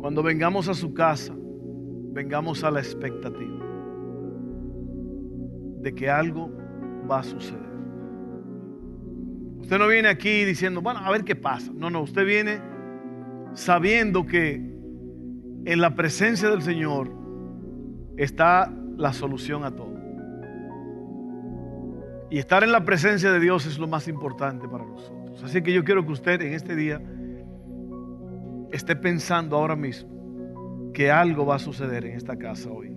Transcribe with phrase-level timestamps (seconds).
[0.00, 3.66] cuando vengamos a su casa, vengamos a la expectativa
[5.80, 6.50] de que algo
[7.10, 7.70] va a suceder.
[9.60, 11.70] Usted no viene aquí diciendo, bueno, a ver qué pasa.
[11.74, 12.60] No, no, usted viene
[13.52, 14.54] sabiendo que
[15.64, 17.12] en la presencia del Señor
[18.16, 19.94] está la solución a todo.
[22.30, 25.42] Y estar en la presencia de Dios es lo más importante para nosotros.
[25.44, 27.02] Así que yo quiero que usted en este día
[28.72, 30.10] esté pensando ahora mismo
[30.92, 32.94] que algo va a suceder en esta casa hoy,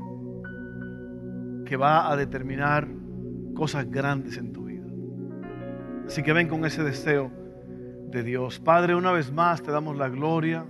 [1.65, 2.87] que va a determinar
[3.55, 4.85] cosas grandes en tu vida.
[6.07, 7.31] Así que ven con ese deseo
[8.09, 8.59] de Dios.
[8.59, 10.65] Padre, una vez más te damos la gloria.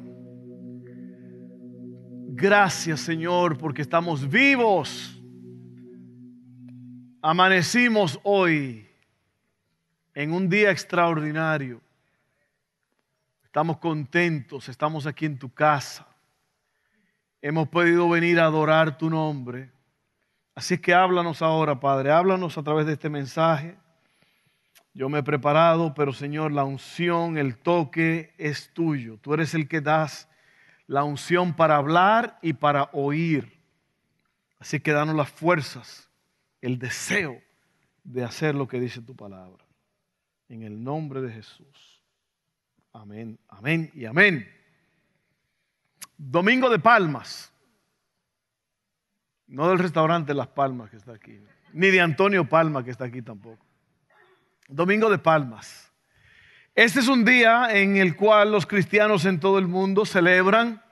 [2.35, 5.21] Gracias Señor porque estamos vivos.
[7.21, 8.85] Amanecimos hoy
[10.13, 11.82] en un día extraordinario.
[13.53, 16.07] Estamos contentos, estamos aquí en tu casa.
[17.39, 19.71] Hemos podido venir a adorar tu nombre.
[20.55, 23.77] Así que háblanos ahora, Padre, háblanos a través de este mensaje.
[24.95, 29.19] Yo me he preparado, pero Señor, la unción, el toque es tuyo.
[29.19, 30.27] Tú eres el que das
[30.87, 33.61] la unción para hablar y para oír.
[34.57, 36.09] Así que danos las fuerzas,
[36.59, 37.39] el deseo
[38.03, 39.63] de hacer lo que dice tu palabra.
[40.49, 41.92] En el nombre de Jesús.
[42.93, 44.47] Amén, amén y amén.
[46.15, 47.51] Domingo de Palmas.
[49.47, 51.39] No del restaurante Las Palmas que está aquí,
[51.73, 53.65] ni de Antonio Palma que está aquí tampoco.
[54.67, 55.91] Domingo de Palmas.
[56.75, 60.83] Este es un día en el cual los cristianos en todo el mundo celebran.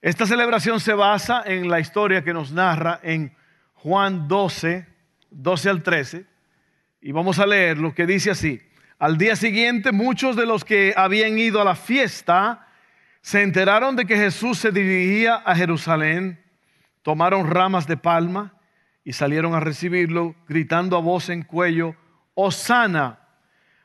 [0.00, 3.36] Esta celebración se basa en la historia que nos narra en
[3.74, 4.86] Juan 12,
[5.30, 6.26] 12 al 13.
[7.02, 8.60] Y vamos a leer lo que dice así.
[9.00, 12.68] Al día siguiente, muchos de los que habían ido a la fiesta
[13.22, 16.44] se enteraron de que Jesús se dirigía a Jerusalén,
[17.00, 18.60] tomaron ramas de palma
[19.02, 21.96] y salieron a recibirlo, gritando a voz en cuello,
[22.34, 23.20] Osana,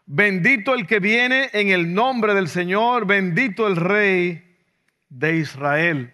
[0.05, 4.57] bendito el que viene en el nombre del Señor, bendito el Rey
[5.07, 6.13] de Israel.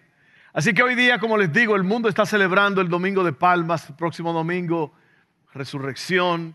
[0.52, 3.88] Así que hoy día, como les digo, el mundo está celebrando el Domingo de Palmas,
[3.90, 4.92] el próximo domingo,
[5.52, 6.54] resurrección,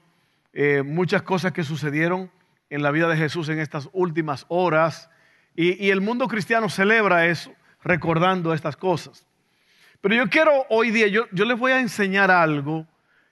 [0.54, 2.32] eh, muchas cosas que sucedieron
[2.70, 5.10] en la vida de Jesús en estas últimas horas.
[5.56, 9.26] Y, el mundo cristiano celebra eso, recordando estas cosas.
[10.02, 12.86] Pero yo quiero hoy día, yo, les voy a enseñar algo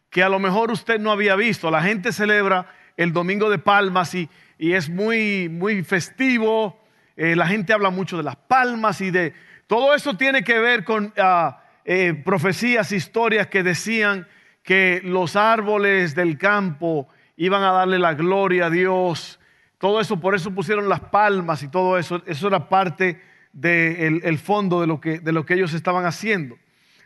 [0.10, 1.70] que a lo mejor usted no había visto.
[1.70, 6.82] La gente celebra el Domingo de Palmas y, es muy, muy festivo.
[7.16, 9.34] Eh, la gente habla mucho de las palmas y de...
[9.68, 14.28] Todo eso tiene que ver con ah, eh, profecías, historias que decían
[14.64, 17.08] que los árboles del campo
[17.38, 19.40] iban a darle la gloria a Dios.
[19.78, 22.22] Todo eso, por eso pusieron las palmas y todo eso.
[22.26, 26.58] Eso era parte del fondo de lo, que, de lo que ellos estaban haciendo.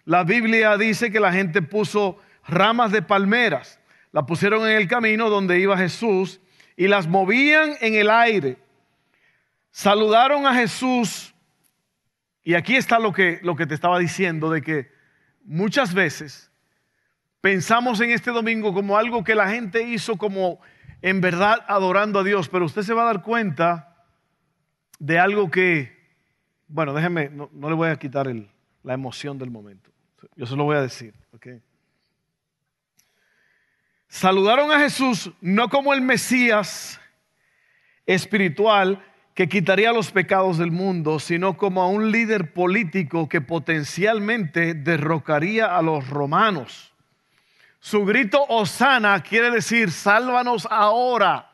[0.06, 3.80] La Biblia dice que la gente puso ramas de palmeras,
[4.12, 6.40] la pusieron en el camino donde iba Jesús
[6.76, 8.58] y las movían en el aire.
[9.72, 11.34] Saludaron a Jesús
[12.44, 14.92] y aquí está lo que te estaba diciendo, de que
[15.44, 16.49] muchas veces
[17.42, 20.60] pensamos en este domingo como algo que la gente hizo como
[21.02, 24.06] en verdad adorando a Dios, pero usted se va a dar cuenta
[25.00, 25.98] de algo que,
[26.68, 28.28] bueno, déjeme, no, le voy a quitar
[28.84, 29.90] la emoción del momento.
[30.36, 31.14] Yo se lo voy a decir.
[34.10, 37.00] Saludaron a Jesús no como el Mesías
[38.06, 44.74] espiritual que quitaría los pecados del mundo, sino como a un líder político que potencialmente
[44.74, 46.89] derrocaría a los romanos
[47.80, 51.50] su grito Osana quiere decir, sálvanos ahora.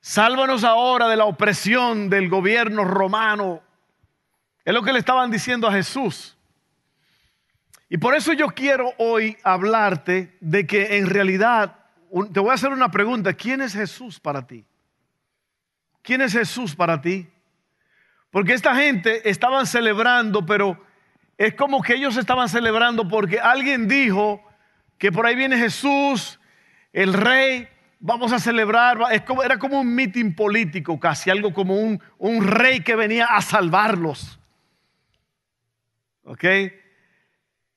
[0.00, 3.62] Sálvanos ahora de la opresión del gobierno romano.
[4.64, 6.36] Es lo que le estaban diciendo a Jesús.
[7.88, 11.78] Y por eso yo quiero hoy hablarte de que en realidad,
[12.32, 14.66] te voy a hacer una pregunta, ¿quién es Jesús para ti?
[16.02, 17.30] ¿Quién es Jesús para ti?
[18.30, 20.83] Porque esta gente estaban celebrando, pero
[21.36, 24.42] es como que ellos estaban celebrando porque alguien dijo
[24.98, 26.38] que por ahí viene Jesús,
[26.92, 28.98] el rey, vamos a celebrar,
[29.44, 34.38] era como un mitin político, casi algo como un, rey que venía a salvarlos.
[36.22, 36.44] ¿Ok?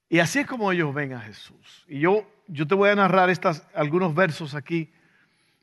[0.10, 1.86] Y así es como ellos ven a Jesús.
[1.88, 3.30] Y yo, yo te voy a narrar
[3.74, 4.92] algunos versos aquí,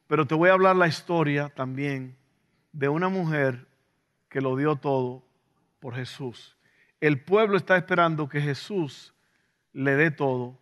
[0.07, 2.17] pero te voy a hablar la historia también
[2.73, 3.67] de una mujer
[4.29, 5.25] que lo dio todo
[5.79, 6.57] por Jesús.
[7.07, 9.15] El pueblo está esperando que Jesús
[9.73, 10.59] le dé todo.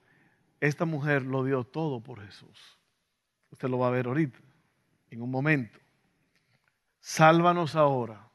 [0.60, 2.78] Esta mujer lo dio todo por Jesús.
[3.50, 4.38] Usted lo va a ver ahorita,
[5.10, 5.78] en un momento.
[7.00, 8.32] Sálvanos ahora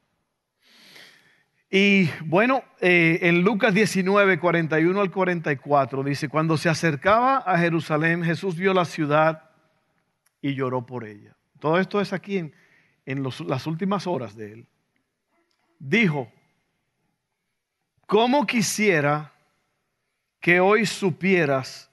[1.69, 8.24] y bueno, eh, en Lucas 19, 41 al 44 dice, cuando se acercaba a Jerusalén,
[8.24, 9.50] Jesús vio la ciudad
[10.42, 11.36] y lloró por ella.
[11.59, 12.54] Todo esto es aquí en,
[13.06, 14.69] en las últimas horas de él.
[15.77, 16.31] Dijo,
[18.07, 19.31] ¿cómo quisiera
[20.39, 21.92] que hoy supieras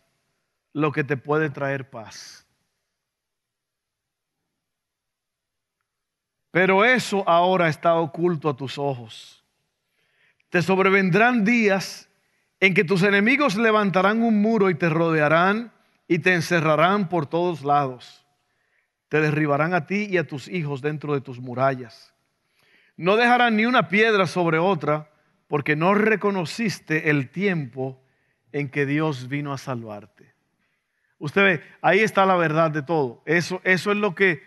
[0.73, 2.47] lo que te puede traer paz?
[6.51, 9.45] Pero eso ahora está oculto a tus ojos
[10.55, 12.09] te sobrevendrán días
[12.61, 15.73] en que tus enemigos levantarán un muro y te rodearán
[16.07, 18.25] y te encerrarán por todos lados.
[19.09, 22.15] Te derribarán a ti y a tus hijos dentro de tus murallas.
[22.97, 25.11] No dejarán ni una piedra sobre otra
[25.49, 28.01] porque no reconociste el tiempo
[28.53, 30.33] en que Dios vino a salvarte.
[31.19, 33.23] Usted ve, ahí está la verdad de todo.
[33.25, 34.43] Eso, eso es lo que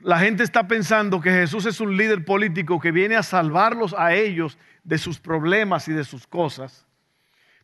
[0.00, 4.14] la gente está pensando que Jesús es un líder político que viene a salvarlos a
[4.14, 6.86] ellos de sus problemas y de sus cosas.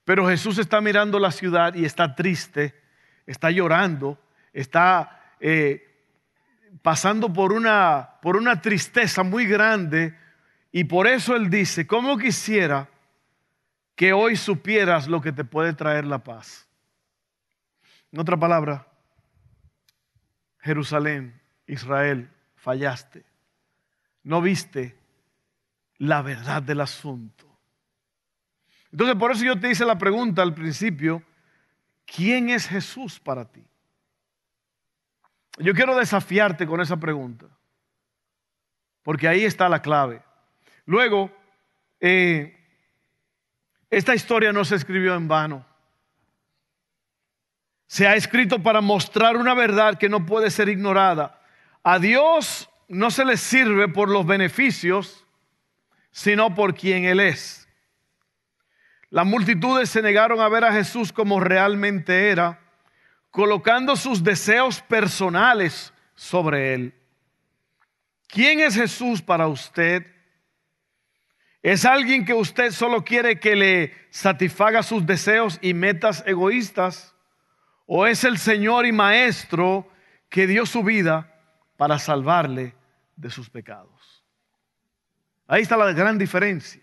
[0.05, 2.75] Pero Jesús está mirando la ciudad y está triste,
[3.27, 4.19] está llorando,
[4.53, 6.03] está eh,
[6.83, 10.17] pasando por una, por una tristeza muy grande
[10.77, 12.89] y por eso Él dice, ¿cómo quisiera
[13.95, 16.69] que hoy supieras lo que te puede traer la paz?
[18.11, 18.85] En otra palabra,
[20.59, 23.25] Jerusalén, Israel, fallaste.
[24.25, 24.99] No viste
[25.99, 27.47] la verdad del asunto.
[28.91, 31.23] Entonces, por eso yo te hice la pregunta al principio,
[32.05, 33.65] ¿quién es Jesús para ti?
[35.59, 37.47] Yo quiero desafiarte con esa pregunta,
[39.05, 40.21] porque ahí está la clave.
[40.87, 41.31] Luego,
[42.01, 42.57] eh,
[43.91, 45.67] esta historia no se escribió en vano.
[47.87, 51.41] Se ha escrito para mostrar una verdad que no puede ser ignorada.
[51.83, 55.25] A Dios no se le sirve por los beneficios
[56.15, 57.69] sino por quien Él es.
[59.11, 62.61] Las multitudes se negaron a ver a Jesús como realmente era,
[63.33, 66.95] colocando sus deseos personales sobre Él.
[68.29, 70.07] ¿Quién es Jesús para usted?
[71.65, 77.15] ¿Es alguien que usted solo quiere que le satisfaga sus deseos y metas egoístas?
[77.87, 79.89] ¿O es el Señor y Maestro
[80.29, 81.41] que dio su vida
[81.79, 82.75] para salvarle
[83.17, 84.23] de sus pecados?
[85.47, 86.83] Ahí está la gran diferencia.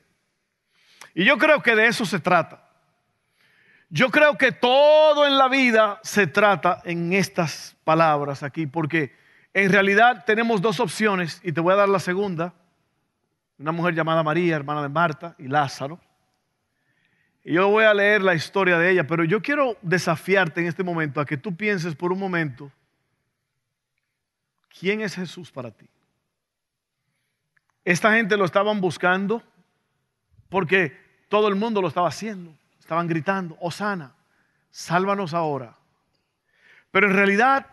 [1.13, 2.67] Y yo creo que de eso se trata.
[3.91, 9.15] Yo creo que todo en la vida se trata en estas palabras aquí, porque
[9.53, 12.55] en realidad tenemos dos opciones, y te voy a dar la segunda.
[13.61, 15.99] Una mujer llamada María, hermana de Marta, y Lázaro.
[17.43, 20.83] Y yo voy a leer la historia de ella, pero yo quiero desafiarte en este
[20.83, 22.71] momento a que tú pienses por un momento,
[24.79, 25.87] ¿quién es Jesús para ti?
[27.85, 29.43] Esta gente lo estaban buscando
[30.49, 30.97] porque
[31.29, 32.55] todo el mundo lo estaba haciendo.
[32.79, 34.15] Estaban gritando, Osana,
[34.71, 35.75] sálvanos ahora.
[36.89, 37.67] Pero en realidad,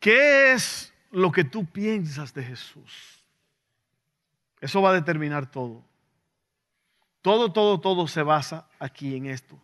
[0.00, 3.24] ¿qué es lo que tú piensas de Jesús?
[4.60, 5.84] Eso va a determinar todo.
[7.22, 9.58] Todo, todo, todo se basa aquí en esto.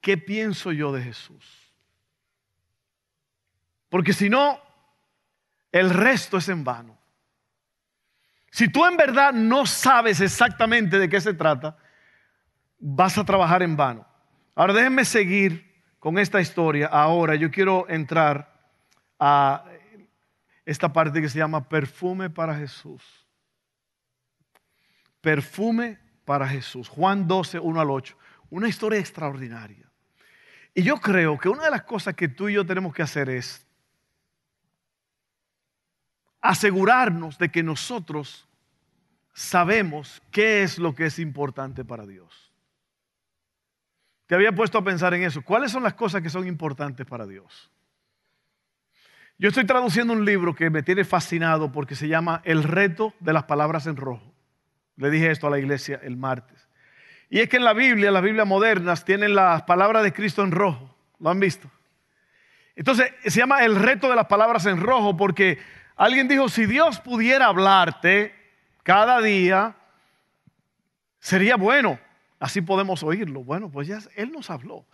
[0.00, 1.44] ¿Qué pienso yo de Jesús?
[3.88, 4.60] Porque si no,
[5.72, 6.98] el resto es en vano.
[8.50, 11.76] Si tú en verdad no sabes exactamente de qué se trata,
[12.78, 14.06] vas a trabajar en vano.
[14.54, 16.88] Ahora déjenme seguir con esta historia.
[16.88, 18.52] Ahora yo quiero entrar
[19.18, 19.64] a
[20.68, 23.02] esta parte que se llama perfume para Jesús.
[25.22, 26.90] Perfume para Jesús.
[26.90, 28.14] Juan 12, 1 al 8.
[28.50, 29.90] Una historia extraordinaria.
[30.74, 33.30] Y yo creo que una de las cosas que tú y yo tenemos que hacer
[33.30, 33.66] es
[36.42, 38.46] asegurarnos de que nosotros
[39.32, 42.52] sabemos qué es lo que es importante para Dios.
[44.26, 45.40] Te había puesto a pensar en eso.
[45.40, 47.70] ¿Cuáles son las cosas que son importantes para Dios?
[49.40, 53.32] Yo estoy traduciendo un libro que me tiene fascinado porque se llama El reto de
[53.32, 54.34] las palabras en rojo.
[54.96, 56.66] Le dije esto a la iglesia el martes.
[57.30, 60.50] Y es que en la Biblia, las Biblias modernas, tienen las palabras de Cristo en
[60.50, 60.92] rojo.
[61.20, 61.70] ¿Lo han visto?
[62.74, 65.58] Entonces se llama el reto de las palabras en rojo porque
[65.94, 68.34] alguien dijo, si Dios pudiera hablarte
[68.82, 69.76] cada día,
[71.20, 72.00] sería bueno.
[72.40, 73.44] Así podemos oírlo.
[73.44, 74.84] Bueno, pues ya Él nos habló.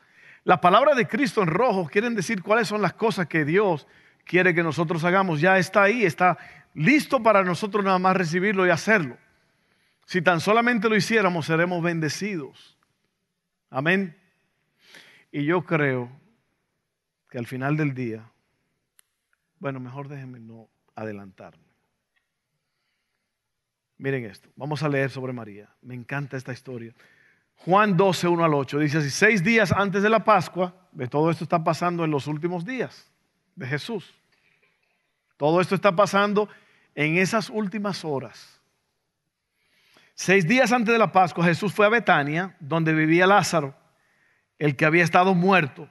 [0.44, 3.86] Las palabras de Cristo en rojo quieren decir cuáles son las cosas que Dios
[4.24, 5.40] quiere que nosotros hagamos.
[5.40, 6.38] Ya está ahí, está
[6.74, 9.16] listo para nosotros nada más recibirlo y hacerlo.
[10.06, 12.78] Si tan solamente lo hiciéramos, seremos bendecidos.
[13.70, 14.18] Amén.
[15.30, 16.10] Y yo creo
[17.30, 18.30] que al final del día,
[19.58, 21.64] bueno, mejor déjenme no adelantarme.
[23.96, 25.74] Miren esto, vamos a leer sobre María.
[25.80, 26.92] Me encanta esta historia.
[27.56, 31.30] Juan 12, 1 al 8 dice así, seis días antes de la Pascua, de todo
[31.30, 33.13] esto está pasando en los últimos días
[33.56, 34.14] de Jesús.
[35.36, 36.48] Todo esto está pasando
[36.94, 38.60] en esas últimas horas.
[40.14, 43.74] Seis días antes de la Pascua, Jesús fue a Betania, donde vivía Lázaro,
[44.58, 45.88] el que había estado muerto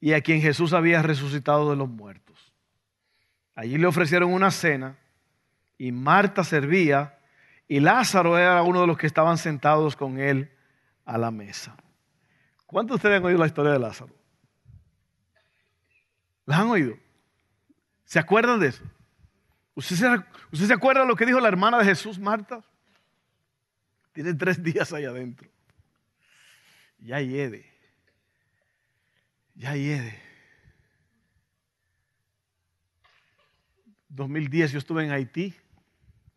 [0.00, 2.52] y a quien Jesús había resucitado de los muertos.
[3.54, 4.96] Allí le ofrecieron una cena
[5.76, 7.18] y Marta servía
[7.68, 10.50] y Lázaro era uno de los que estaban sentados con él
[11.04, 11.76] a la mesa.
[12.66, 14.19] ¿Cuántos de ustedes han oído la historia de Lázaro?
[16.46, 16.96] ¿La han oído?
[18.04, 18.84] ¿Se acuerdan de eso?
[19.74, 22.62] ¿Usted se, acuerda de lo que dijo la hermana de Jesús, Marta?
[24.12, 25.48] Tiene tres días ahí adentro.
[26.98, 27.72] Ya hiede.
[29.54, 30.20] Ya hiede.
[34.08, 35.54] 2010 yo estuve en Haití.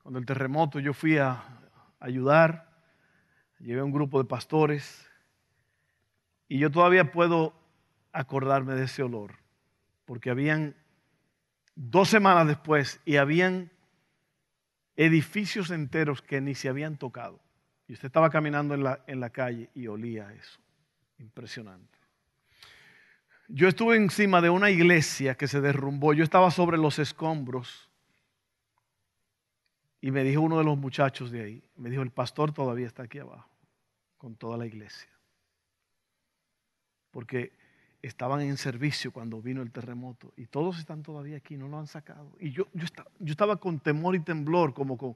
[0.03, 1.43] Cuando el terremoto yo fui a
[1.99, 2.71] ayudar.
[3.59, 5.09] Llevé un grupo de pastores.
[6.47, 7.53] Y yo todavía puedo
[8.11, 9.42] acordarme de ese olor.
[10.05, 10.75] Porque habían
[11.75, 13.71] dos semanas después y habían
[14.95, 17.39] edificios enteros que ni se habían tocado.
[17.87, 20.59] Y usted estaba caminando en la, en la calle y olía eso.
[21.19, 21.97] Impresionante.
[23.47, 26.13] Yo estuve encima de una iglesia que se derrumbó.
[26.13, 27.89] Yo estaba sobre los escombros.
[30.01, 33.03] Y me dijo uno de los muchachos de ahí, me dijo, el pastor todavía está
[33.03, 33.49] aquí abajo,
[34.17, 35.09] con toda la iglesia.
[37.09, 37.53] Porque
[38.03, 41.87] estaban en servicio cuando vino el terremoto y todos están todavía aquí, no lo han
[41.87, 42.29] sacado.
[42.37, 45.15] Y yo, yo, estaba, yo estaba con temor y temblor, como con,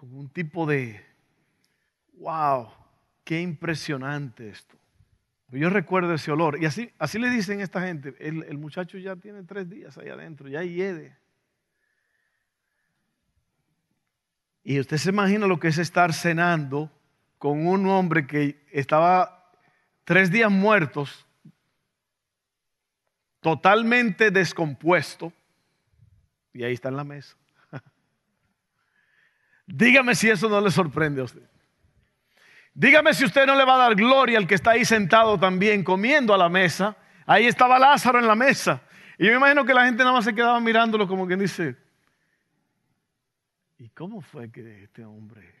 [0.00, 1.04] un tipo de,
[2.18, 2.68] wow,
[3.24, 4.76] qué impresionante esto.
[5.50, 6.60] Yo recuerdo ese olor.
[6.60, 9.96] Y así, así le dicen a esta gente, el, el muchacho ya tiene tres días
[9.98, 11.16] ahí adentro, ya hiede.
[14.62, 16.90] Y usted se imagina lo que es estar cenando
[17.38, 19.50] con un hombre que estaba
[20.04, 21.23] tres días muertos
[23.44, 25.30] totalmente descompuesto,
[26.54, 27.36] y ahí está en la mesa.
[29.66, 31.46] Dígame si eso no le sorprende a usted.
[32.72, 35.84] Dígame si usted no le va a dar gloria al que está ahí sentado también
[35.84, 36.96] comiendo a la mesa.
[37.26, 38.80] Ahí estaba Lázaro en la mesa.
[39.18, 41.76] Y yo me imagino que la gente nada más se quedaba mirándolo como quien dice,
[43.76, 45.54] ¿y cómo fue que este hombre,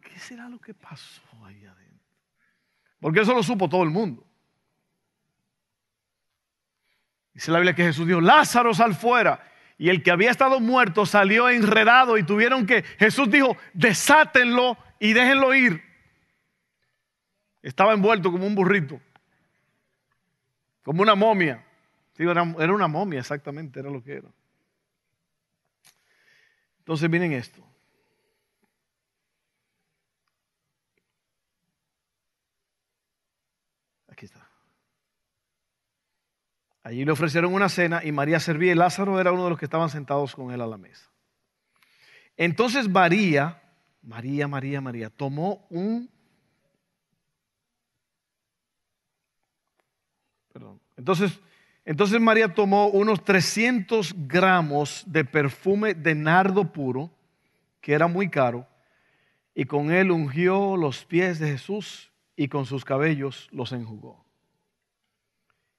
[0.00, 2.06] qué será lo que pasó ahí adentro?
[3.00, 4.29] Porque eso lo supo todo el mundo.
[7.34, 9.46] Dice la Biblia que Jesús dijo, Lázaro sal fuera.
[9.78, 15.12] Y el que había estado muerto salió enredado y tuvieron que, Jesús dijo, desátenlo y
[15.12, 15.82] déjenlo ir.
[17.62, 19.00] Estaba envuelto como un burrito,
[20.82, 21.64] como una momia.
[22.18, 24.28] era, era una momia exactamente, era lo que era.
[26.78, 27.66] Entonces miren esto.
[34.08, 34.50] Aquí está.
[36.90, 39.64] Allí le ofrecieron una cena y María servía y Lázaro era uno de los que
[39.64, 41.08] estaban sentados con él a la mesa.
[42.36, 43.62] Entonces María,
[44.02, 46.10] María, María, María, tomó un...
[50.52, 50.80] Perdón.
[50.96, 51.38] Entonces,
[51.84, 57.12] entonces María tomó unos 300 gramos de perfume de nardo puro,
[57.80, 58.66] que era muy caro,
[59.54, 64.28] y con él ungió los pies de Jesús y con sus cabellos los enjugó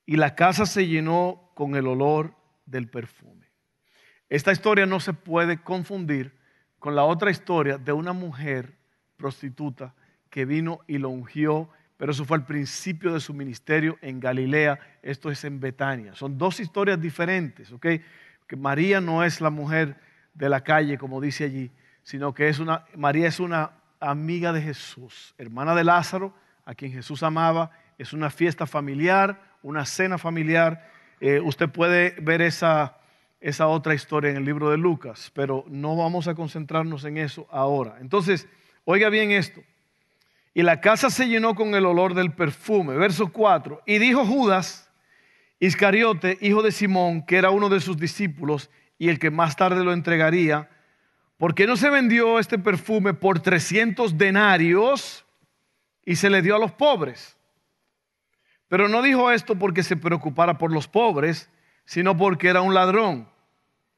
[0.06, 3.48] y la casa se llenó con el olor del perfume.
[4.30, 6.38] Esta historia no se puede confundir
[6.80, 8.78] con la otra historia de una mujer
[9.18, 9.94] prostituta
[10.30, 14.80] que vino y lo ungió, pero eso fue al principio de su ministerio en Galilea,
[15.04, 16.16] esto es en Betania.
[16.16, 17.86] Son dos historias diferentes, ¿ok?
[18.48, 20.00] Que María no es la mujer
[20.34, 24.62] de la calle, como dice allí, sino que es una, María es una amiga de
[24.62, 26.34] Jesús, hermana de Lázaro,
[26.66, 30.90] a quien Jesús amaba, es una fiesta familiar, una cena familiar.
[31.20, 32.98] Eh, usted puede ver esa,
[33.40, 37.48] esa otra historia en el libro de Lucas, pero no vamos a concentrarnos en eso
[37.50, 37.98] ahora.
[38.02, 38.48] Entonces,
[38.86, 39.62] oiga bien esto.
[40.54, 42.96] Y la casa se llenó con el olor del perfume.
[42.96, 43.84] Verso 4.
[43.86, 44.92] Y dijo Judas,
[45.60, 49.84] Iscariote, hijo de Simón, que era uno de sus discípulos y el que más tarde
[49.84, 50.70] lo entregaría,
[51.38, 55.26] ¿por qué no se vendió este perfume por 300 denarios
[56.04, 57.38] y se le dio a los pobres?
[58.72, 61.50] Pero no dijo esto porque se preocupara por los pobres,
[61.84, 63.28] sino porque era un ladrón.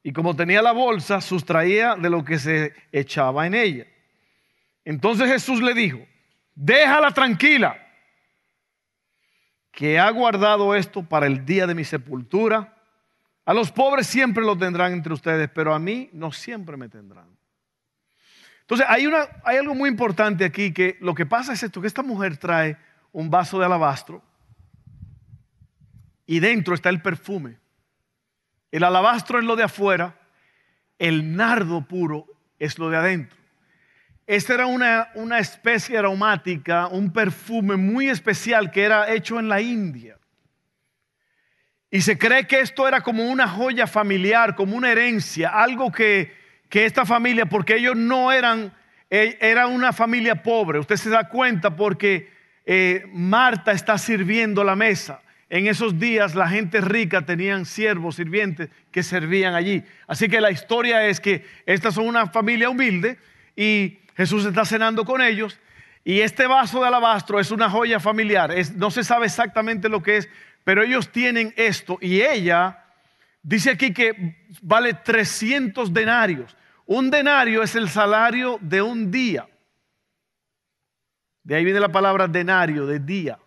[0.02, 3.86] Y como tenía la bolsa, sustraía de lo que se echaba en ella.
[4.84, 6.00] Entonces Jesús le dijo,
[6.56, 7.78] déjala tranquila,
[9.70, 12.76] que ha guardado esto para el día de mi sepultura.
[13.44, 17.28] A los pobres siempre lo tendrán entre ustedes, pero a mí no siempre me tendrán.
[18.62, 21.86] Entonces hay, una, hay algo muy importante aquí, que lo que pasa es esto, que
[21.86, 22.76] esta mujer trae
[23.12, 24.20] un vaso de alabastro
[26.26, 27.58] y dentro está el perfume.
[28.70, 30.18] El alabastro es lo de afuera,
[30.98, 32.26] el nardo puro
[32.58, 33.38] es lo de adentro.
[34.26, 39.60] Esta era una, una especie aromática, un perfume muy especial que era hecho en la
[39.60, 40.18] India.
[41.90, 46.34] Y se cree que esto era como una joya familiar, como una herencia, algo que,
[46.68, 48.72] que esta familia, porque ellos no eran,
[49.10, 50.80] e, era una familia pobre.
[50.80, 52.32] Usted se da cuenta porque
[52.64, 55.20] eh, Marta está sirviendo la mesa.
[55.48, 59.84] En esos días la gente rica tenían siervos, sirvientes que servían allí.
[60.06, 63.18] Así que la historia es que estas son una familia humilde
[63.54, 65.58] y Jesús está cenando con ellos
[66.04, 68.52] y este vaso de alabastro es una joya familiar.
[68.76, 70.28] no se sabe exactamente lo que es,
[70.62, 72.84] pero ellos tienen esto y ella
[73.42, 76.56] dice aquí que vale 300 denarios.
[76.86, 79.48] Un denario es el salario de un día.
[81.42, 83.38] De ahí viene la palabra denario, de día.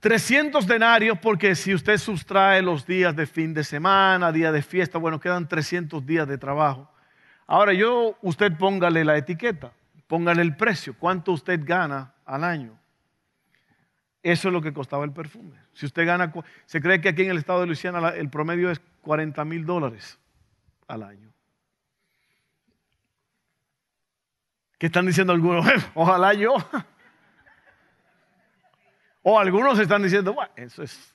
[0.00, 4.98] 300 denarios porque si usted sustrae los días de fin de semana, día de fiesta,
[4.98, 6.90] bueno, quedan 300 días de trabajo.
[7.46, 9.72] Ahora yo, usted póngale la etiqueta,
[10.06, 12.78] póngale el precio, cuánto usted gana al año.
[14.22, 15.56] Eso es lo que costaba el perfume.
[15.72, 16.32] Si usted gana,
[16.66, 20.18] se cree que aquí en el estado de Luisiana el promedio es 40 mil dólares
[20.86, 21.32] al año.
[24.78, 25.66] ¿Qué están diciendo algunos?
[25.94, 26.54] Ojalá yo.
[29.30, 31.14] O algunos están diciendo, bueno, eso es,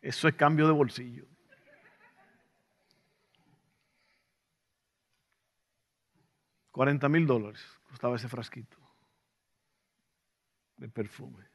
[0.00, 1.26] eso es cambio de bolsillo.
[6.70, 8.78] Cuarenta mil dólares costaba ese frasquito
[10.78, 11.46] de perfume.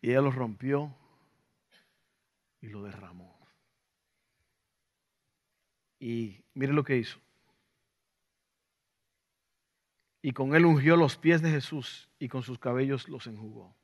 [0.00, 0.96] Y ella lo rompió
[2.62, 3.38] y lo derramó.
[6.00, 7.20] Y mire lo que hizo.
[10.26, 13.76] Y con él ungió los pies de Jesús y con sus cabellos los enjugó.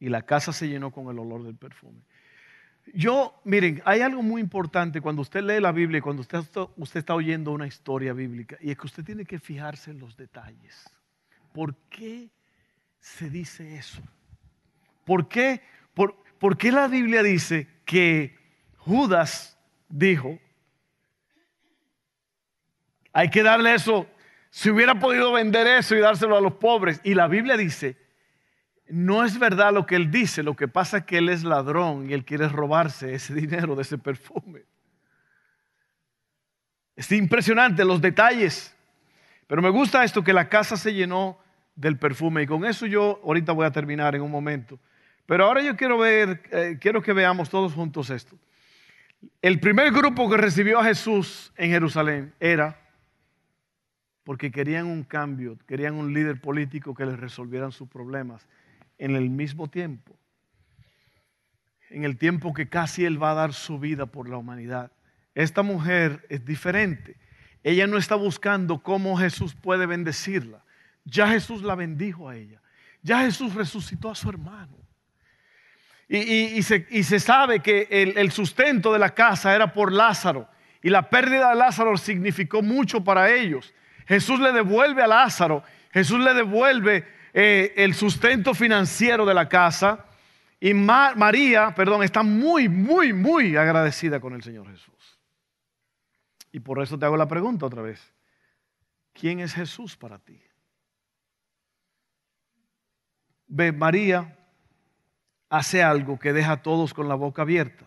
[0.00, 2.00] Y la casa se llenó con el olor del perfume.
[2.94, 6.38] Yo, miren, hay algo muy importante cuando usted lee la Biblia y cuando usted,
[6.78, 10.16] usted está oyendo una historia bíblica, y es que usted tiene que fijarse en los
[10.16, 10.88] detalles.
[11.52, 12.30] ¿Por qué
[12.98, 14.00] se dice eso?
[15.04, 15.60] ¿Por qué,
[15.92, 18.38] por, ¿Por qué la Biblia dice que
[18.78, 19.58] Judas
[19.90, 20.38] dijo,
[23.12, 24.08] hay que darle eso
[24.54, 27.00] si hubiera podido vender eso y dárselo a los pobres.
[27.04, 27.96] Y la Biblia dice,
[28.86, 32.10] no es verdad lo que él dice, lo que pasa es que él es ladrón
[32.10, 34.64] y él quiere robarse ese dinero de ese perfume.
[36.94, 38.76] Es impresionante los detalles.
[39.46, 41.38] Pero me gusta esto que la casa se llenó
[41.74, 44.78] del perfume y con eso yo ahorita voy a terminar en un momento.
[45.24, 48.36] Pero ahora yo quiero ver, eh, quiero que veamos todos juntos esto.
[49.40, 52.81] El primer grupo que recibió a Jesús en Jerusalén era
[54.24, 58.46] porque querían un cambio, querían un líder político que les resolvieran sus problemas
[58.98, 60.16] en el mismo tiempo,
[61.90, 64.92] en el tiempo que casi Él va a dar su vida por la humanidad.
[65.34, 67.16] Esta mujer es diferente.
[67.64, 70.64] Ella no está buscando cómo Jesús puede bendecirla.
[71.04, 72.60] Ya Jesús la bendijo a ella.
[73.02, 74.76] Ya Jesús resucitó a su hermano.
[76.08, 80.46] Y, se, sabe que el, el sustento de la casa era por Lázaro.
[80.82, 83.72] Y la pérdida de Lázaro significó mucho para ellos.
[84.06, 85.62] Jesús le devuelve a Lázaro,
[85.92, 90.06] Jesús le devuelve eh, el sustento financiero de la casa.
[90.60, 95.18] Y María, perdón, está muy, muy, muy agradecida con el Señor Jesús.
[96.52, 98.12] Y por eso te hago la pregunta otra vez.
[99.12, 100.40] ¿Quién es Jesús para ti?
[103.46, 104.38] Ve, María
[105.48, 107.86] hace algo que deja a todos con la boca abierta.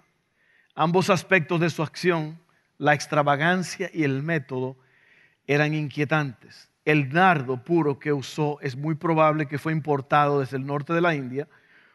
[0.75, 2.39] Ambos aspectos de su acción,
[2.77, 4.77] la extravagancia y el método,
[5.47, 6.69] eran inquietantes.
[6.83, 11.01] El nardo puro que usó es muy probable que fue importado desde el norte de
[11.01, 11.47] la India.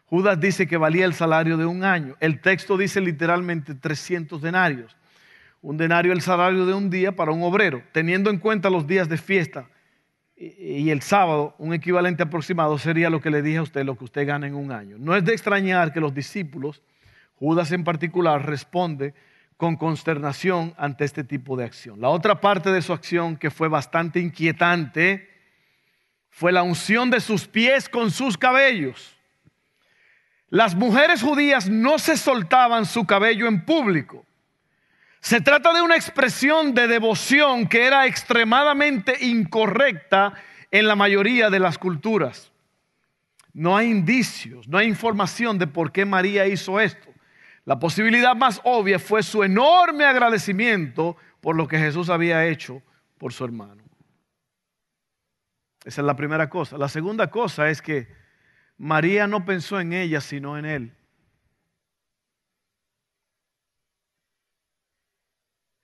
[0.07, 2.17] Judas dice que valía el salario de un año.
[2.21, 4.97] El texto dice literalmente 300 denarios.
[5.63, 9.09] Un denario el salario de un día para un obrero, teniendo en cuenta los días
[9.09, 9.69] de fiesta
[10.41, 14.05] y el sábado, un equivalente aproximado sería lo que le dije a usted, lo que
[14.05, 14.97] usted gana en un año.
[14.99, 16.83] No es de extrañar que los discípulos,
[17.35, 19.13] Judas en particular, responde
[19.61, 22.01] con consternación ante este tipo de acción.
[22.01, 25.29] La otra parte de su acción que fue bastante inquietante
[26.31, 29.19] fue la unción de sus pies con sus cabellos.
[30.49, 34.25] Las mujeres judías no se soltaban su cabello en público.
[35.21, 40.33] Se trata de una expresión de devoción que era extremadamente incorrecta
[40.71, 42.51] en la mayoría de las culturas.
[43.53, 47.10] No hay indicios, no hay información de por qué María hizo esto.
[47.71, 52.83] La posibilidad más obvia fue su enorme agradecimiento por lo que Jesús había hecho
[53.17, 53.85] por su hermano.
[55.85, 56.77] Esa es la primera cosa.
[56.77, 58.09] La segunda cosa es que
[58.77, 60.97] María no pensó en ella, sino en él.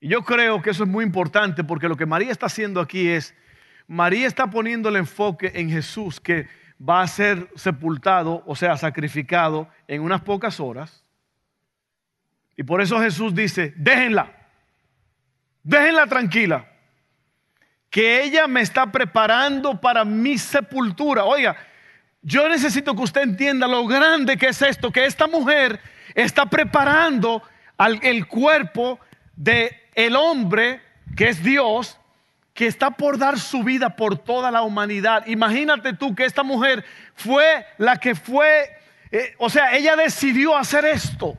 [0.01, 3.07] Y yo creo que eso es muy importante porque lo que María está haciendo aquí
[3.07, 3.33] es,
[3.87, 6.49] María está poniendo el enfoque en Jesús que
[6.83, 11.06] va a ser sepultado, o sea, sacrificado en unas pocas horas.
[12.57, 14.33] Y por eso Jesús dice, déjenla,
[15.63, 16.67] déjenla tranquila,
[17.91, 21.25] que ella me está preparando para mi sepultura.
[21.25, 21.57] Oiga,
[22.23, 25.81] yo necesito que usted entienda lo grande que es esto, que esta mujer
[26.15, 27.43] está preparando
[27.77, 28.99] al, el cuerpo
[29.37, 30.81] de el hombre
[31.15, 31.99] que es Dios,
[32.53, 35.27] que está por dar su vida por toda la humanidad.
[35.27, 38.71] Imagínate tú que esta mujer fue la que fue,
[39.11, 41.39] eh, o sea, ella decidió hacer esto.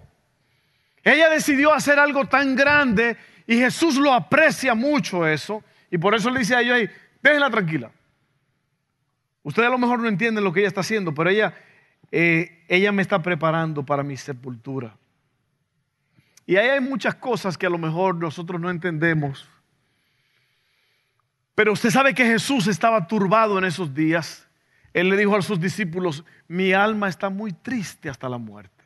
[1.08, 3.16] Ella decidió hacer algo tan grande
[3.46, 5.64] y Jesús lo aprecia mucho eso.
[5.90, 6.90] Y por eso le dice a ella ahí,
[7.22, 7.92] déjenla tranquila.
[9.42, 11.56] Ustedes a lo mejor no entienden lo que ella está haciendo, pero ella,
[12.12, 14.98] eh, ella me está preparando para mi sepultura.
[16.46, 19.50] Y ahí hay muchas cosas que a lo mejor nosotros no entendemos.
[21.56, 24.46] Pero usted sabe que Jesús estaba turbado en esos días.
[24.94, 28.77] Él le dijo a sus discípulos, mi alma está muy triste hasta la muerte.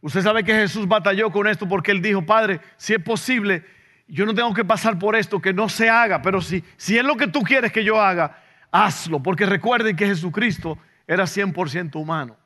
[0.00, 3.64] Usted sabe que Jesús batalló con esto porque él dijo, Padre, si es posible,
[4.06, 7.04] yo no tengo que pasar por esto, que no se haga, pero si, si es
[7.04, 9.22] lo que tú quieres que yo haga, hazlo.
[9.22, 12.36] Porque recuerden que Jesucristo era 100% humano.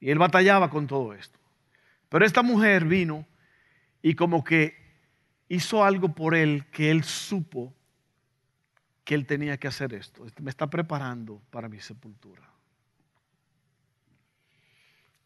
[0.00, 1.38] Y él batallaba con todo esto.
[2.08, 3.26] Pero esta mujer vino
[4.02, 4.76] y como que
[5.48, 7.72] hizo algo por él que él supo
[9.04, 10.24] que él tenía que hacer esto.
[10.40, 12.51] Me está preparando para mi sepultura.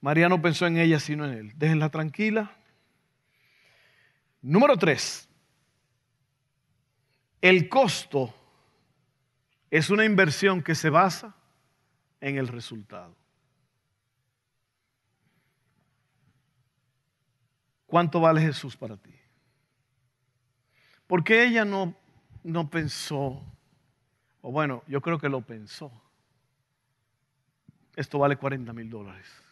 [0.07, 1.53] María no pensó en ella sino en él.
[1.57, 2.57] Déjenla tranquila.
[4.41, 5.29] Número tres.
[7.41, 8.33] El costo
[9.69, 11.35] es una inversión que se basa
[12.21, 13.17] en el resultado.
[17.87, 19.13] ¿Cuánto vale Jesús para ti?
[21.09, 21.97] Porque ella no,
[22.45, 23.43] no pensó,
[24.41, 25.91] o bueno, yo creo que lo pensó.
[27.97, 29.46] Esto vale 40 mil dólares.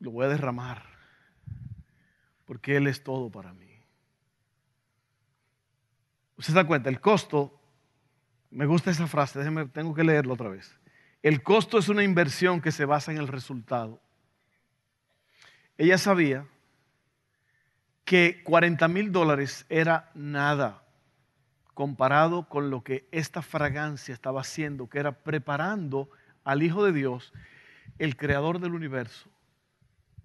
[0.00, 0.82] Lo voy a derramar.
[2.44, 3.68] Porque Él es todo para mí.
[6.36, 7.60] Usted se da cuenta, el costo,
[8.50, 9.40] me gusta esa frase,
[9.72, 10.78] tengo que leerlo otra vez.
[11.22, 14.00] El costo es una inversión que se basa en el resultado.
[15.76, 16.46] Ella sabía
[18.04, 20.82] que 40 mil dólares era nada
[21.74, 26.10] comparado con lo que esta fragancia estaba haciendo, que era preparando
[26.42, 27.32] al Hijo de Dios,
[27.98, 29.30] el creador del universo,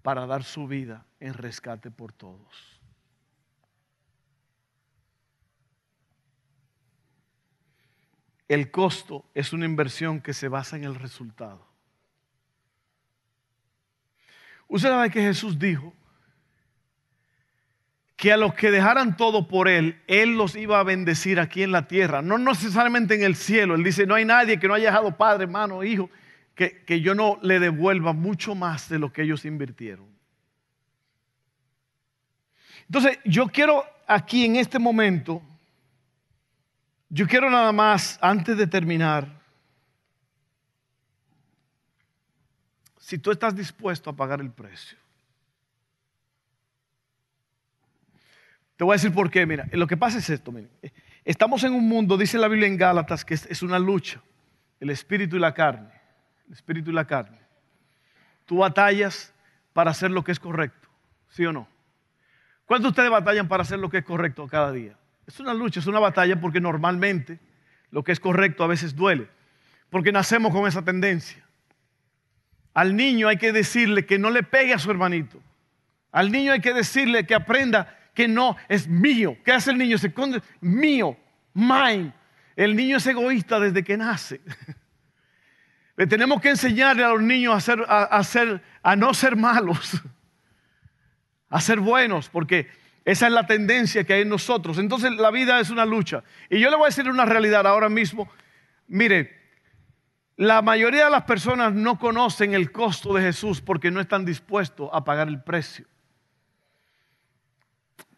[0.04, 2.78] para dar su vida en rescate por todos.
[8.46, 11.66] El costo es una inversión que se basa en el resultado.
[14.68, 15.94] Usted sabe que Jesús dijo
[18.14, 21.72] que a los que dejaran todo por Él, Él los iba a bendecir aquí en
[21.72, 23.74] la tierra, no necesariamente en el cielo.
[23.74, 26.10] Él dice, no hay nadie que no haya dejado padre, hermano, hijo,
[26.54, 30.06] que, que yo no le devuelva mucho más de lo que ellos invirtieron.
[32.86, 35.42] Entonces, yo quiero aquí en este momento,
[37.08, 39.42] yo quiero nada más, antes de terminar,
[42.98, 44.96] si tú estás dispuesto a pagar el precio.
[48.76, 49.46] Te voy a decir por qué.
[49.46, 50.52] Mira, lo que pasa es esto.
[51.24, 54.20] Estamos en un mundo, dice la Biblia en Gálatas, que es una lucha.
[54.80, 56.03] El espíritu y la carne.
[56.46, 57.38] El espíritu y la carne.
[58.46, 59.32] Tú batallas
[59.72, 60.88] para hacer lo que es correcto.
[61.28, 61.68] ¿Sí o no?
[62.66, 64.96] ¿Cuántos de ustedes batallan para hacer lo que es correcto cada día?
[65.26, 67.38] Es una lucha, es una batalla porque normalmente
[67.90, 69.28] lo que es correcto a veces duele.
[69.90, 71.44] Porque nacemos con esa tendencia.
[72.72, 75.40] Al niño hay que decirle que no le pegue a su hermanito.
[76.10, 79.36] Al niño hay que decirle que aprenda que no, es mío.
[79.44, 79.98] ¿Qué hace el niño?
[79.98, 81.16] Se esconde, mío,
[81.52, 82.12] mine.
[82.56, 84.40] El niño es egoísta desde que nace.
[85.96, 88.22] Le tenemos que enseñarle a los niños a, ser, a,
[88.82, 90.00] a no ser malos,
[91.48, 92.68] a ser buenos, porque
[93.04, 94.78] esa es la tendencia que hay en nosotros.
[94.78, 96.24] Entonces la vida es una lucha.
[96.50, 98.28] Y yo le voy a decir una realidad ahora mismo.
[98.88, 99.40] Mire,
[100.36, 104.90] la mayoría de las personas no conocen el costo de Jesús porque no están dispuestos
[104.92, 105.86] a pagar el precio.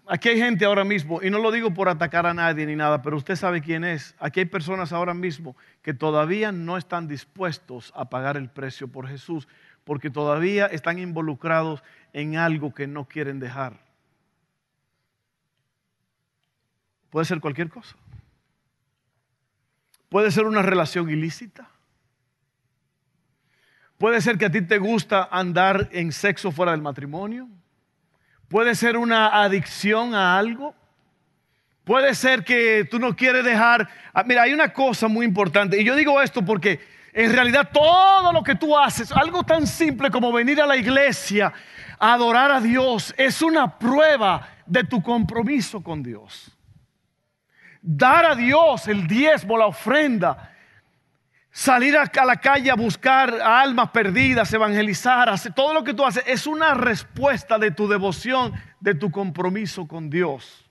[0.08, 3.02] Aquí hay gente ahora mismo, y no lo digo por atacar a nadie ni nada,
[3.02, 4.14] pero usted sabe quién es.
[4.20, 9.08] Aquí hay personas ahora mismo que todavía no están dispuestos a pagar el precio por
[9.08, 9.48] Jesús
[9.82, 13.80] porque todavía están involucrados en algo que no quieren dejar.
[17.10, 17.96] Puede ser cualquier cosa.
[20.08, 21.68] Puede ser una relación ilícita.
[23.98, 27.48] Puede ser que a ti te gusta andar en sexo fuera del matrimonio.
[28.48, 30.74] Puede ser una adicción a algo.
[31.84, 33.88] Puede ser que tú no quieres dejar...
[34.12, 35.80] Ah, mira, hay una cosa muy importante.
[35.80, 36.80] Y yo digo esto porque
[37.12, 41.52] en realidad todo lo que tú haces, algo tan simple como venir a la iglesia
[41.98, 46.50] a adorar a Dios, es una prueba de tu compromiso con Dios.
[47.80, 50.55] Dar a Dios el diezmo, la ofrenda,
[51.56, 56.04] salir a la calle a buscar a almas perdidas, evangelizar, hacer, todo lo que tú
[56.04, 60.68] haces es una respuesta de tu devoción, de tu compromiso con Dios.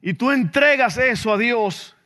[0.00, 1.96] Y tú entregas eso a Dios.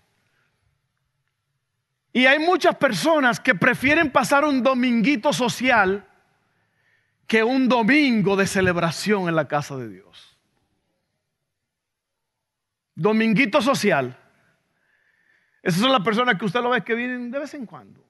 [2.13, 6.07] Y hay muchas personas que prefieren pasar un dominguito social
[7.27, 10.39] que un domingo de celebración en la casa de Dios.
[12.95, 14.20] Dominguito social
[15.63, 18.05] esas son las personas que usted lo ve que vienen de vez en cuando.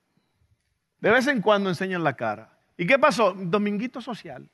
[0.99, 2.57] De vez en cuando enseñan la cara.
[2.77, 3.33] ¿Y qué pasó?
[3.33, 4.49] Dominguito social.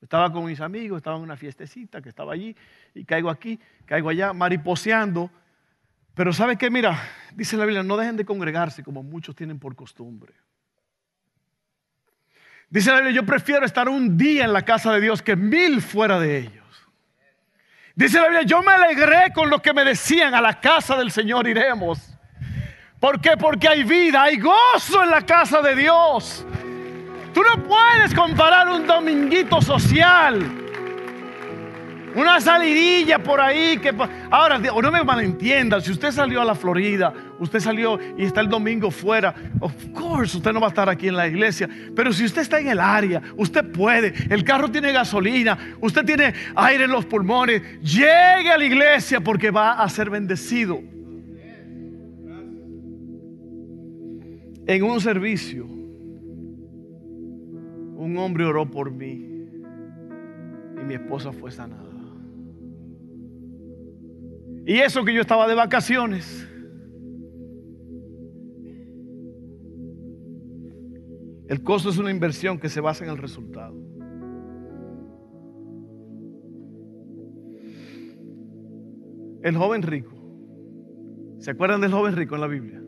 [0.00, 2.54] Estaba con mis amigos, estaba en una fiestecita que estaba allí
[2.94, 5.30] y caigo aquí, caigo allá, mariposeando.
[6.14, 6.70] Pero ¿sabe qué?
[6.70, 6.98] Mira,
[7.34, 10.34] dice la Biblia, no dejen de congregarse como muchos tienen por costumbre.
[12.68, 15.80] Dice la Biblia, yo prefiero estar un día en la casa de Dios que mil
[15.80, 16.65] fuera de ellos.
[17.96, 21.10] Dice la Biblia, yo me alegré con lo que me decían, a la casa del
[21.10, 21.98] Señor iremos.
[23.00, 23.38] ¿Por qué?
[23.38, 26.44] Porque hay vida, hay gozo en la casa de Dios.
[27.32, 30.65] Tú no puedes comparar un dominguito social
[32.16, 33.94] una salidilla por ahí que
[34.30, 38.48] ahora no me malentiendan, si usted salió a la Florida, usted salió y está el
[38.48, 42.24] domingo fuera, of course usted no va a estar aquí en la iglesia, pero si
[42.24, 46.90] usted está en el área, usted puede, el carro tiene gasolina, usted tiene aire en
[46.90, 50.80] los pulmones, llegue a la iglesia porque va a ser bendecido.
[54.68, 55.64] En un servicio,
[57.96, 59.28] un hombre oró por mí
[60.80, 61.85] y mi esposa fue sanada.
[64.66, 66.44] Y eso que yo estaba de vacaciones.
[71.48, 73.76] El costo es una inversión que se basa en el resultado.
[79.44, 80.12] El joven rico.
[81.38, 82.82] ¿Se acuerdan del joven rico en la Biblia?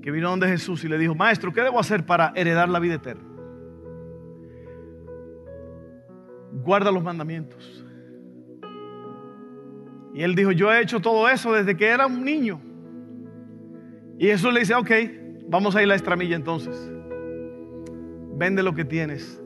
[0.00, 2.94] Que vino donde Jesús y le dijo, maestro, ¿qué debo hacer para heredar la vida
[2.94, 3.28] eterna?
[6.52, 7.84] Guarda los mandamientos.
[10.14, 12.60] Y él dijo, yo he hecho todo eso desde que era un niño.
[14.18, 14.90] Y Jesús le dice, ok,
[15.48, 16.90] vamos a ir a la estramilla entonces.
[18.36, 19.40] Vende lo que tienes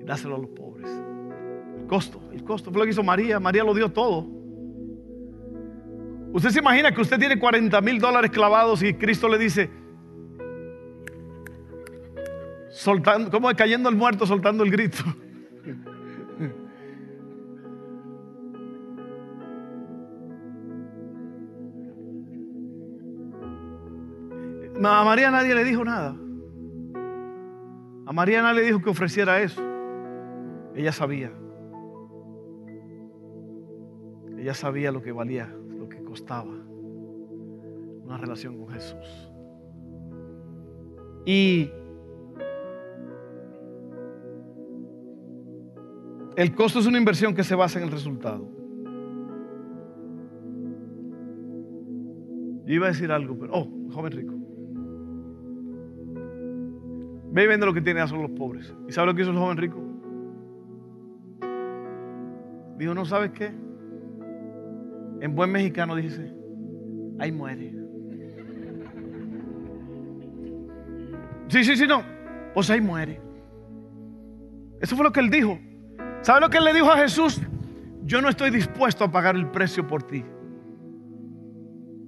[0.00, 0.90] y dáselo a los pobres.
[1.78, 3.40] El costo, el costo fue lo que hizo María.
[3.40, 4.26] María lo dio todo.
[6.32, 9.70] Usted se imagina que usted tiene 40 mil dólares clavados y Cristo le dice,
[12.70, 15.02] soltando, como cayendo el muerto, soltando el grito.
[24.84, 26.16] A María nadie le dijo nada.
[28.06, 29.62] A María nadie le dijo que ofreciera eso.
[30.74, 31.32] Ella sabía.
[34.38, 36.54] Ella sabía lo que valía, lo que costaba
[38.06, 39.32] una relación con Jesús.
[41.24, 41.68] Y
[46.36, 48.48] el costo es una inversión que se basa en el resultado.
[52.64, 54.35] Yo iba a decir algo, pero, oh, joven rico.
[57.36, 58.72] Ve y vende lo que tiene a son los pobres.
[58.88, 59.78] ¿Y sabe lo que hizo el joven rico?
[62.78, 63.52] Dijo, no sabes qué.
[65.20, 66.34] En buen mexicano dice,
[67.18, 67.74] ahí muere.
[71.48, 72.02] Sí, sí, sí, no.
[72.54, 73.20] Pues ahí muere.
[74.80, 75.58] Eso fue lo que él dijo.
[76.22, 77.38] ¿Sabe lo que él le dijo a Jesús?
[78.04, 80.24] Yo no estoy dispuesto a pagar el precio por ti.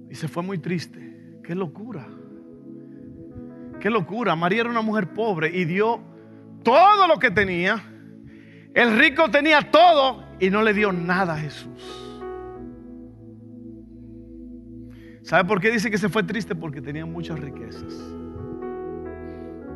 [0.09, 1.37] Y se fue muy triste.
[1.43, 2.07] Qué locura.
[3.79, 4.35] Qué locura.
[4.35, 6.01] María era una mujer pobre y dio
[6.63, 7.83] todo lo que tenía.
[8.73, 12.09] El rico tenía todo y no le dio nada a Jesús.
[15.23, 16.55] ¿Sabe por qué dice que se fue triste?
[16.55, 17.93] Porque tenía muchas riquezas.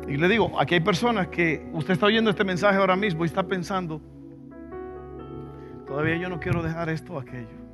[0.08, 3.26] Y le digo, aquí hay personas que usted está oyendo este mensaje ahora mismo y
[3.26, 4.00] está pensando,
[5.86, 7.64] todavía yo no quiero dejar esto o aquello.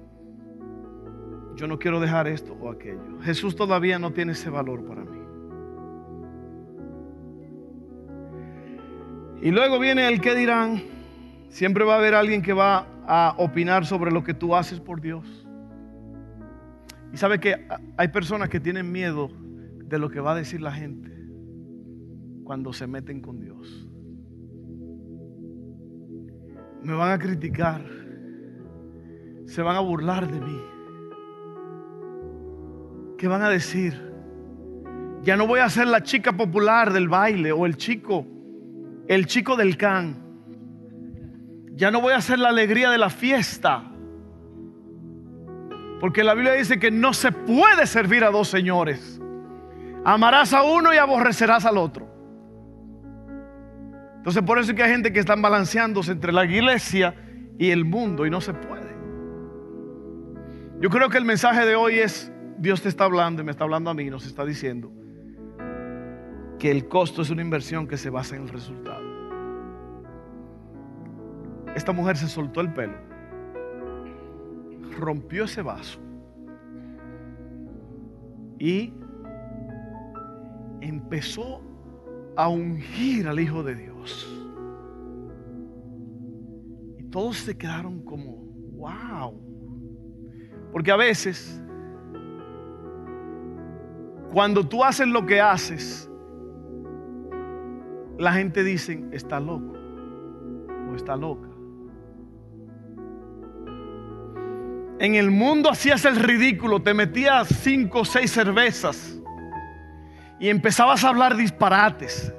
[1.57, 3.21] Yo no quiero dejar esto o aquello.
[3.23, 5.00] Jesús todavía no tiene ese valor para
[9.43, 10.83] Y luego viene el que dirán.
[11.49, 15.01] Siempre va a haber alguien que va a opinar sobre lo que tú haces por
[15.01, 15.47] Dios.
[17.13, 19.31] Y sabe que hay personas que tienen miedo
[19.85, 21.11] de lo que va a decir la gente
[22.45, 23.89] cuando se meten con Dios.
[26.83, 27.85] Me van a criticar.
[29.47, 30.61] Se van a burlar de mí.
[33.19, 34.01] ¿Qué van a decir?
[35.23, 38.27] Ya no voy a ser la chica popular del baile o el chico
[39.11, 40.23] el chico del can.
[41.73, 43.91] Ya no voy a ser la alegría de la fiesta.
[45.99, 49.21] Porque la Biblia dice que no se puede servir a dos señores.
[50.05, 52.09] Amarás a uno y aborrecerás al otro.
[54.19, 57.17] Entonces por eso es que hay gente que están balanceándose entre la iglesia
[57.59, 58.95] y el mundo y no se puede.
[60.81, 63.65] Yo creo que el mensaje de hoy es, Dios te está hablando y me está
[63.65, 64.93] hablando a mí, nos está diciendo,
[66.61, 69.00] que el costo es una inversión que se basa en el resultado.
[71.81, 72.93] Esta mujer se soltó el pelo,
[74.99, 75.99] rompió ese vaso
[78.59, 78.93] y
[80.83, 81.63] empezó
[82.37, 84.31] a ungir al Hijo de Dios.
[86.99, 88.37] Y todos se quedaron como,
[88.77, 89.41] wow.
[90.73, 91.65] Porque a veces,
[94.31, 96.11] cuando tú haces lo que haces,
[98.19, 99.73] la gente dice, está loco
[100.91, 101.50] o está loca.
[105.01, 109.17] En el mundo hacías el ridículo, te metías cinco o seis cervezas
[110.39, 112.33] y empezabas a hablar disparates.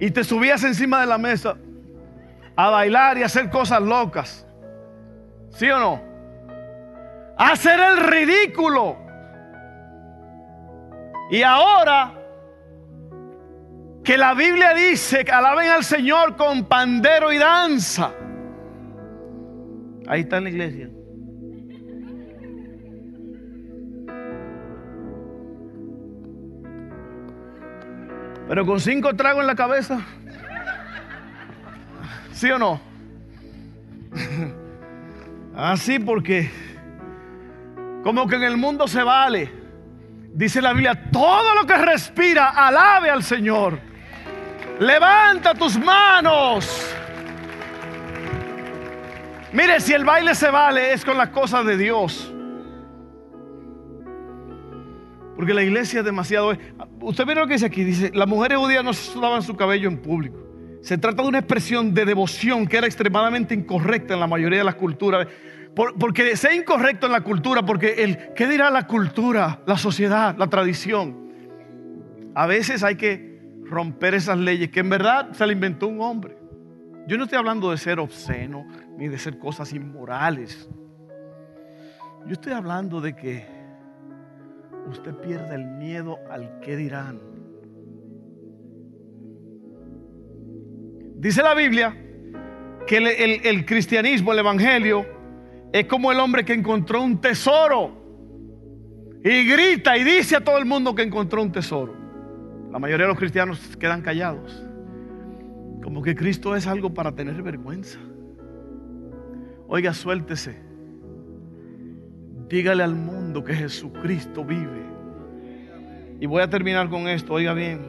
[0.00, 1.56] Y te subías encima de la mesa
[2.54, 4.46] a bailar y a hacer cosas locas.
[5.50, 6.06] ¿Sí o no?
[7.36, 8.96] hacer el ridículo.
[11.30, 12.14] Y ahora
[14.04, 18.12] que la Biblia dice que alaben al Señor con pandero y danza.
[20.06, 20.90] Ahí está en la iglesia.
[28.48, 30.00] Pero con cinco tragos en la cabeza.
[32.32, 32.80] ¿Sí o no?
[35.56, 36.50] Así porque
[38.02, 39.52] como que en el mundo se vale.
[40.32, 43.80] Dice la Biblia, todo lo que respira, alabe al Señor.
[44.78, 46.94] Levanta tus manos.
[49.52, 52.32] Mire, si el baile se vale es con las cosas de Dios.
[55.36, 56.56] Porque la iglesia es demasiado...
[57.00, 57.84] Usted ve lo que dice aquí.
[57.84, 60.38] Dice, las mujeres judías no se sudaban su cabello en público.
[60.80, 64.64] Se trata de una expresión de devoción que era extremadamente incorrecta en la mayoría de
[64.64, 65.28] las culturas.
[65.74, 70.46] porque sea incorrecto en la cultura, porque el, ¿qué dirá la cultura, la sociedad, la
[70.46, 71.26] tradición?
[72.34, 76.38] A veces hay que romper esas leyes que en verdad se le inventó un hombre.
[77.06, 80.68] Yo no estoy hablando de ser obsceno ni de ser cosas inmorales.
[82.26, 83.55] Yo estoy hablando de que
[84.88, 87.20] usted pierda el miedo al que dirán.
[91.16, 91.96] Dice la Biblia
[92.86, 93.06] que el,
[93.46, 95.06] el cristianismo, el evangelio,
[95.72, 98.06] es como el hombre que encontró un tesoro
[99.24, 101.94] y grita y dice a todo el mundo que encontró un tesoro.
[102.70, 104.62] La mayoría de los cristianos quedan callados.
[105.82, 107.98] Como que Cristo es algo para tener vergüenza.
[109.68, 110.65] Oiga, suéltese.
[112.48, 114.84] Dígale al mundo que Jesucristo vive.
[116.20, 117.34] Y voy a terminar con esto.
[117.34, 117.80] Oiga bien.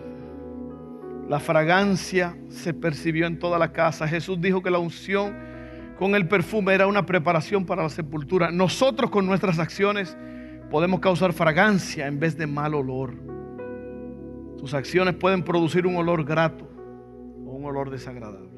[1.29, 4.07] La fragancia se percibió en toda la casa.
[4.07, 5.35] Jesús dijo que la unción
[5.97, 8.51] con el perfume era una preparación para la sepultura.
[8.51, 10.17] Nosotros con nuestras acciones
[10.69, 13.13] podemos causar fragancia en vez de mal olor.
[14.57, 16.67] Tus acciones pueden producir un olor grato
[17.45, 18.56] o un olor desagradable.